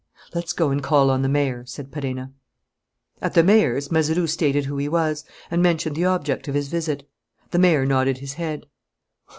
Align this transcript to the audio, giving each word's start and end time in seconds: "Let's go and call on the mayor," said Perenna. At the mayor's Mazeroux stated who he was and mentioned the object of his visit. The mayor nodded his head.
"Let's 0.33 0.51
go 0.51 0.71
and 0.71 0.81
call 0.81 1.11
on 1.11 1.21
the 1.21 1.29
mayor," 1.29 1.63
said 1.67 1.91
Perenna. 1.91 2.31
At 3.21 3.35
the 3.35 3.43
mayor's 3.43 3.91
Mazeroux 3.91 4.25
stated 4.25 4.65
who 4.65 4.77
he 4.77 4.89
was 4.89 5.25
and 5.51 5.61
mentioned 5.61 5.95
the 5.95 6.05
object 6.05 6.47
of 6.47 6.55
his 6.55 6.69
visit. 6.69 7.07
The 7.51 7.59
mayor 7.59 7.85
nodded 7.85 8.17
his 8.17 8.33
head. 8.33 8.65